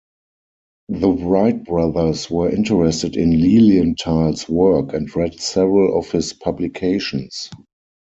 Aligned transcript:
The 0.89 1.11
Wright 1.11 1.63
brothers 1.63 2.27
were 2.27 2.49
interested 2.49 3.15
in 3.15 3.39
Lilienthal's 3.39 4.49
work 4.49 4.93
and 4.95 5.15
read 5.15 5.39
several 5.39 5.95
of 5.99 6.09
his 6.09 6.33
publications. 6.33 7.51